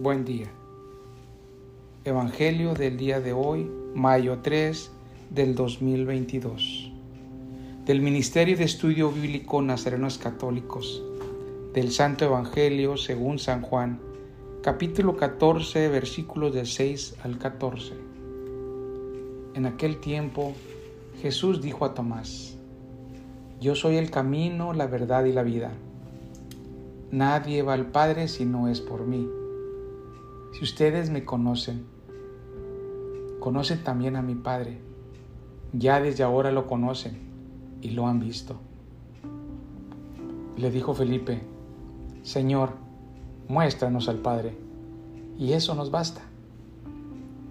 [0.00, 0.46] Buen día.
[2.04, 4.92] Evangelio del día de hoy, mayo 3
[5.30, 6.92] del 2022.
[7.84, 11.02] Del Ministerio de Estudio Bíblico Nazarenos Católicos.
[11.74, 13.98] Del Santo Evangelio según San Juan,
[14.62, 17.94] capítulo 14, versículos del 6 al 14.
[19.54, 20.52] En aquel tiempo,
[21.20, 22.56] Jesús dijo a Tomás,
[23.60, 25.72] Yo soy el camino, la verdad y la vida.
[27.10, 29.28] Nadie va al Padre si no es por mí.
[30.52, 31.86] Si ustedes me conocen,
[33.40, 34.78] conocen también a mi Padre.
[35.72, 37.18] Ya desde ahora lo conocen
[37.82, 38.56] y lo han visto.
[40.56, 41.42] Le dijo Felipe,
[42.22, 42.70] Señor,
[43.48, 44.56] muéstranos al Padre,
[45.38, 46.22] y eso nos basta.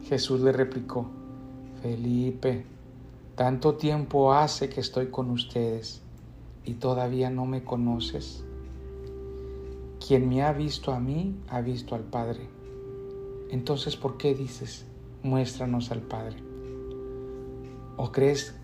[0.08, 1.08] Jesús le replicó,
[1.82, 2.66] Felipe,
[3.36, 6.02] tanto tiempo hace que estoy con ustedes
[6.66, 8.44] y todavía no me conoces.
[10.06, 12.50] Quien me ha visto a mí, ha visto al Padre.
[13.50, 14.86] Entonces, ¿por qué dices,
[15.24, 16.38] muéstranos al Padre?
[17.96, 18.56] ¿O crees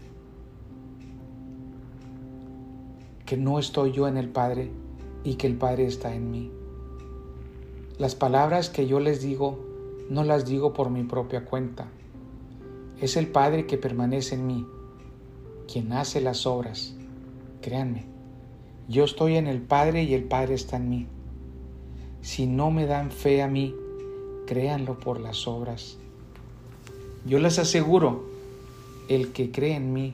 [3.25, 4.71] que no estoy yo en el Padre
[5.23, 6.51] y que el Padre está en mí?
[7.97, 9.59] Las palabras que yo les digo,
[10.09, 11.87] no las digo por mi propia cuenta.
[12.99, 14.67] Es el Padre que permanece en mí,
[15.71, 16.95] quien hace las obras.
[17.61, 18.05] Créanme,
[18.89, 21.07] yo estoy en el Padre y el Padre está en mí.
[22.21, 23.75] Si no me dan fe a mí,
[24.45, 25.97] créanlo por las obras.
[27.25, 28.25] Yo les aseguro,
[29.07, 30.13] el que cree en mí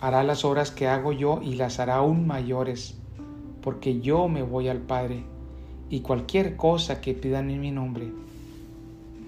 [0.00, 2.96] hará las obras que hago yo y las hará aún mayores,
[3.62, 5.24] porque yo me voy al Padre,
[5.90, 8.08] y cualquier cosa que pidan en mi nombre,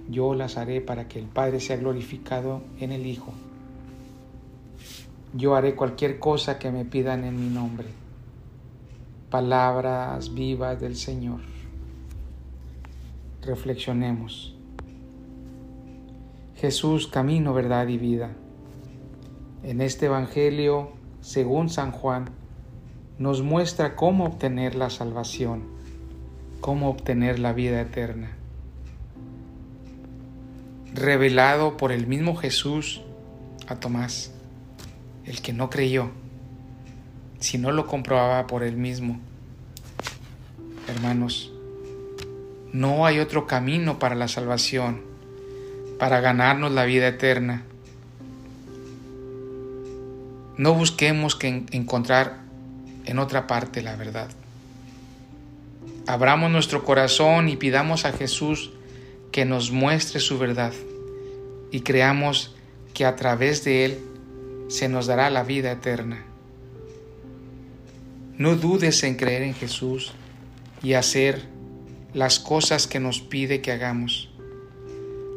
[0.08, 3.32] yo las haré para que el Padre sea glorificado en el Hijo.
[5.34, 7.86] Yo haré cualquier cosa que me pidan en mi nombre.
[9.30, 11.40] Palabras vivas del Señor
[13.42, 14.54] reflexionemos.
[16.56, 18.32] Jesús, camino, verdad y vida.
[19.62, 22.30] En este Evangelio, según San Juan,
[23.18, 25.64] nos muestra cómo obtener la salvación,
[26.60, 28.32] cómo obtener la vida eterna.
[30.94, 33.02] Revelado por el mismo Jesús
[33.66, 34.32] a Tomás,
[35.24, 36.10] el que no creyó,
[37.38, 39.18] si no lo comprobaba por él mismo.
[40.88, 41.52] Hermanos,
[42.72, 45.02] no hay otro camino para la salvación,
[45.98, 47.64] para ganarnos la vida eterna.
[50.56, 52.40] No busquemos que encontrar
[53.06, 54.28] en otra parte la verdad.
[56.06, 58.70] Abramos nuestro corazón y pidamos a Jesús
[59.32, 60.72] que nos muestre su verdad
[61.70, 62.54] y creamos
[62.94, 63.98] que a través de Él
[64.68, 66.24] se nos dará la vida eterna.
[68.38, 70.12] No dudes en creer en Jesús
[70.82, 71.42] y hacer
[72.12, 74.30] las cosas que nos pide que hagamos.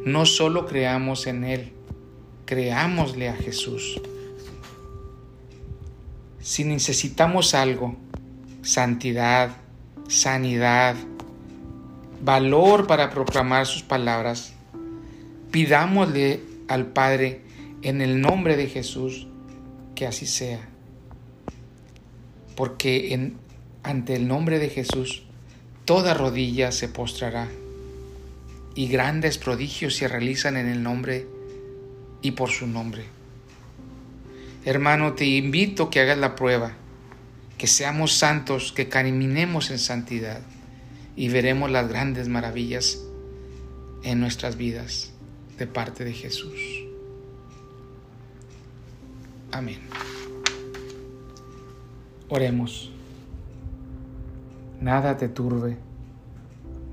[0.06, 1.73] No solo creamos en Él,
[2.45, 4.01] creámosle a Jesús.
[6.39, 7.95] Si necesitamos algo,
[8.62, 9.57] santidad,
[10.07, 10.95] sanidad,
[12.22, 14.53] valor para proclamar sus palabras,
[15.51, 17.41] pidámosle al Padre
[17.81, 19.28] en el nombre de Jesús
[19.95, 20.67] que así sea.
[22.56, 23.38] Porque en,
[23.83, 25.22] ante el nombre de Jesús
[25.85, 27.49] toda rodilla se postrará
[28.75, 31.27] y grandes prodigios se realizan en el nombre
[32.21, 33.05] y por su nombre.
[34.66, 36.73] Hermano, te invito a que hagas la prueba,
[37.57, 40.41] que seamos santos, que caminemos en santidad
[41.16, 43.00] y veremos las grandes maravillas
[44.03, 45.11] en nuestras vidas
[45.57, 46.59] de parte de Jesús.
[49.51, 49.81] Amén.
[52.29, 52.89] Oremos
[54.83, 55.77] nada te turbe,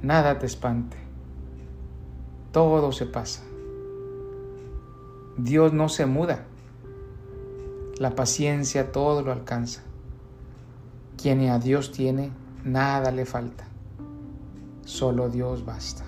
[0.01, 0.97] nada te espante,
[2.53, 3.43] todo se pasa.
[5.37, 6.45] Dios no se muda,
[7.99, 9.83] la paciencia todo lo alcanza.
[11.21, 12.31] Quien a Dios tiene,
[12.65, 13.65] nada le falta,
[14.85, 16.05] solo Dios basta.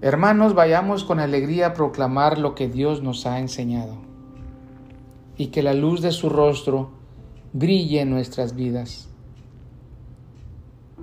[0.00, 3.96] Hermanos, vayamos con alegría a proclamar lo que Dios nos ha enseñado
[5.36, 6.99] y que la luz de su rostro
[7.52, 9.08] brille en nuestras vidas.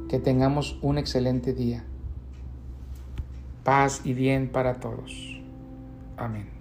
[0.09, 1.83] Que tengamos un excelente día.
[3.63, 5.41] Paz y bien para todos.
[6.15, 6.56] Amén.